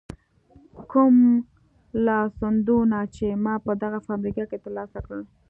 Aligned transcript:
کوم 0.91 1.15
لاسوندونه 2.05 2.99
چې 3.15 3.25
ما 3.43 3.55
په 3.65 3.71
دغه 3.83 3.99
فابریکه 4.07 4.43
کې 4.49 4.57
تر 4.63 4.71
لاسه 4.77 4.97
کړل. 5.05 5.21